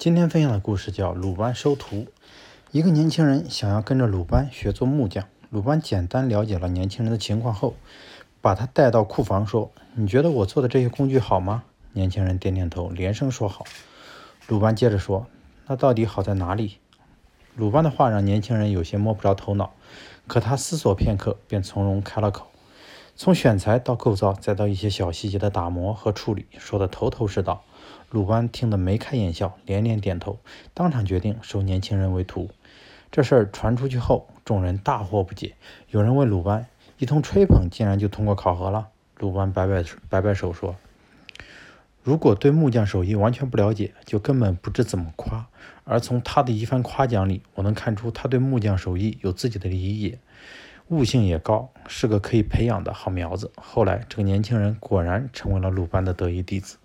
[0.00, 1.96] 今天分享的故事叫《鲁班收徒》。
[2.70, 5.26] 一个年轻人想要跟着鲁班学做木匠。
[5.50, 7.74] 鲁班简单了解了年轻人的情况后，
[8.40, 13.66] 把他带到库房，说：“你觉得我做的这些工具好吗？”年轻人点点头，连声说好。
[14.48, 15.26] 鲁班接着说
[15.68, 16.78] ：“那到底好在哪里？”
[17.54, 19.74] 鲁班的话让年轻人有些摸不着头脑，
[20.26, 22.46] 可他思索片刻，便从容开了口。
[23.22, 27.62] 从选材到构造，再到一些小细节的打磨和处理，说得头头是道。
[28.08, 30.38] 鲁班听得眉开眼笑，连连点头，
[30.72, 32.48] 当场决定收年轻人为徒。
[33.10, 35.52] 这事儿传出去后，众人大惑不解。
[35.90, 36.66] 有人问鲁班
[36.96, 38.88] ：“一通吹捧，竟然就通过考核了？”
[39.20, 40.76] 鲁班摆摆摆摆手说
[42.02, 45.46] ：“如果对木匠手艺完全不了解，就根本不知怎么夸。
[45.84, 50.18] 而从他的一番夸奖里，我能看出他对木匠手艺有自己的理解。”
[50.90, 53.50] 悟性也高，是个可以培养的好苗子。
[53.56, 56.78] 后来，这个年轻人果然成为了鲁班的得意弟子。